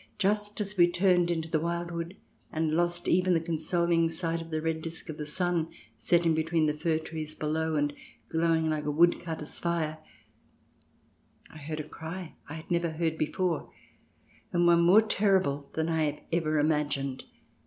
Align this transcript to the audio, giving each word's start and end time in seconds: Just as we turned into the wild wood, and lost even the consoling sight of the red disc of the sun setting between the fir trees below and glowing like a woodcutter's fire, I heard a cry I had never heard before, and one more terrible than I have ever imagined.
Just 0.26 0.58
as 0.58 0.78
we 0.78 0.90
turned 0.90 1.30
into 1.30 1.50
the 1.50 1.60
wild 1.60 1.90
wood, 1.90 2.16
and 2.50 2.72
lost 2.72 3.08
even 3.08 3.34
the 3.34 3.42
consoling 3.42 4.08
sight 4.08 4.40
of 4.40 4.48
the 4.50 4.62
red 4.62 4.80
disc 4.80 5.10
of 5.10 5.18
the 5.18 5.26
sun 5.26 5.68
setting 5.98 6.32
between 6.34 6.64
the 6.64 6.72
fir 6.72 6.98
trees 6.98 7.34
below 7.34 7.74
and 7.74 7.92
glowing 8.30 8.70
like 8.70 8.86
a 8.86 8.90
woodcutter's 8.90 9.58
fire, 9.58 9.98
I 11.50 11.58
heard 11.58 11.80
a 11.80 11.86
cry 11.86 12.36
I 12.48 12.54
had 12.54 12.70
never 12.70 12.92
heard 12.92 13.18
before, 13.18 13.70
and 14.50 14.66
one 14.66 14.80
more 14.80 15.02
terrible 15.02 15.68
than 15.74 15.90
I 15.90 16.04
have 16.04 16.20
ever 16.32 16.58
imagined. 16.58 17.26